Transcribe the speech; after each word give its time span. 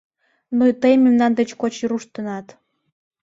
—Но 0.57 0.65
тый 0.81 0.93
мемнан 1.03 1.31
деч 1.39 1.49
коч 1.61 1.73
руштынат. 1.89 2.47